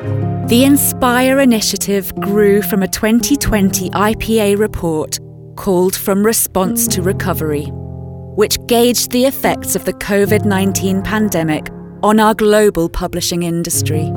[0.00, 5.18] The Inspire initiative grew from a 2020 IPA report
[5.56, 11.68] called From Response to Recovery, which gauged the effects of the COVID 19 pandemic
[12.02, 14.10] on our global publishing industry.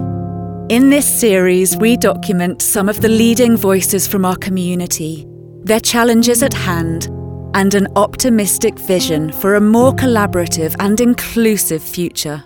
[0.69, 5.27] In this series, we document some of the leading voices from our community,
[5.63, 7.09] their challenges at hand,
[7.55, 12.41] and an optimistic vision for a more collaborative and inclusive future.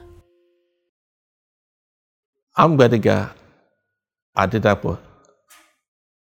[2.60, 3.36] I'm Gbadega
[4.36, 4.98] Adedapo,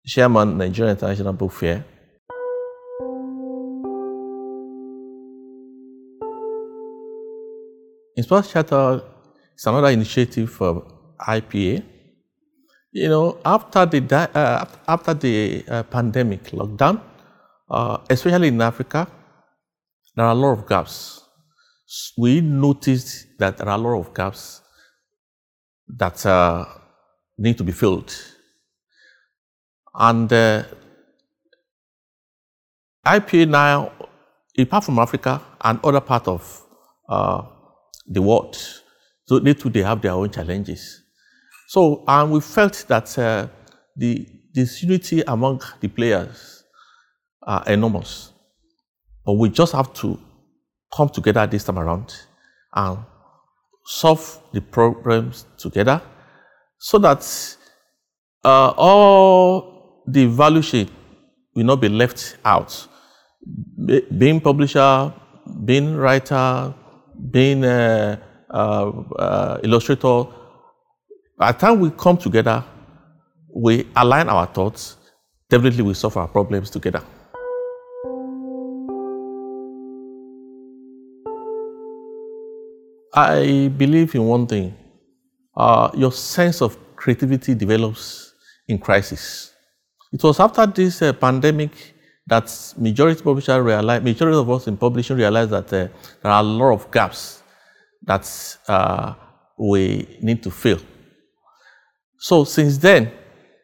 [0.05, 1.85] Chairman, Nigerian International Book Fair.
[8.17, 9.03] Inspire Charter
[9.57, 10.83] is another initiative for
[11.21, 11.85] IPA.
[12.91, 14.03] You know, after the
[14.35, 17.01] uh, after the uh, pandemic lockdown,
[17.71, 19.07] uh, especially in Africa,
[20.17, 21.23] there are a lot of gaps.
[22.19, 24.64] We noticed that there are a lot of gaps
[25.89, 26.65] that uh,
[27.39, 28.15] need to be filled,
[29.95, 30.65] and uh,
[33.07, 33.93] IPA now,
[34.59, 36.63] apart from Africa and other part of
[37.09, 37.43] uh,
[38.07, 38.57] the world,
[39.27, 41.03] so they too they have their own challenges.
[41.69, 43.49] So, and we felt that uh,
[43.97, 46.65] the disunity among the players
[47.43, 48.33] are enormous.
[49.25, 50.19] But we just have to
[50.95, 52.15] come together this time around
[52.75, 52.99] and
[53.85, 56.01] solve the problems together
[56.79, 57.57] so that
[58.45, 60.89] uh, all the value chain
[61.55, 62.87] will not be left out.
[63.87, 65.13] Be- being publisher,
[65.65, 66.75] being writer,
[67.31, 70.25] being a, uh, uh, illustrator,
[71.39, 72.65] by the time we come together,
[73.55, 74.97] we align our thoughts,
[75.49, 77.03] definitely we solve our problems together.
[83.15, 84.75] I believe in one thing.
[85.57, 88.35] Uh, your sense of creativity develops
[88.67, 89.53] in crisis.
[90.13, 91.71] It was after this uh, pandemic
[92.27, 95.89] that majority publishers realized, majority of us in publishing realized that uh,
[96.23, 97.43] there are a lot of gaps
[98.03, 99.15] that uh,
[99.57, 100.81] we need to fill.
[102.19, 103.13] So since then,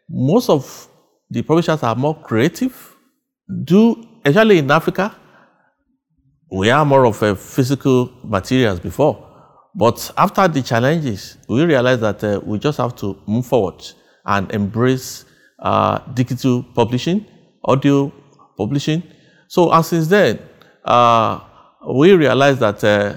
[0.08, 0.88] most of
[1.28, 2.94] the publishers are more creative.
[3.64, 5.16] Do especially in Africa,
[6.52, 9.29] we are more of a physical materials before.
[9.74, 13.84] But after the challenges, we realized that uh, we just have to move forward
[14.24, 15.24] and embrace
[15.60, 17.24] uh, digital publishing,
[17.64, 18.12] audio
[18.56, 19.02] publishing.
[19.48, 20.40] So, and since then,
[20.84, 21.40] uh,
[21.88, 23.16] we realized that uh,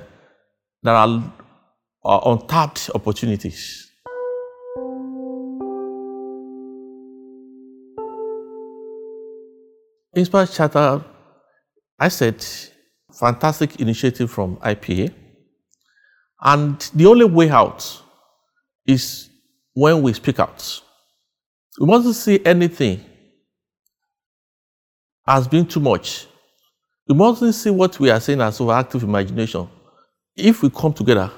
[0.83, 1.33] there are
[2.05, 3.89] uh, untapped opportunities.
[10.15, 11.03] Inspire Charter,
[11.99, 12.45] I said,
[13.11, 15.22] fantastic initiative from IPA.
[16.43, 18.01] And the only way out
[18.85, 19.29] is
[19.73, 20.81] when we speak out.
[21.79, 23.03] We mustn't see anything
[25.25, 26.27] as being too much.
[27.07, 29.69] We mustn't see what we are saying as overactive imagination.
[30.35, 31.31] If we come together,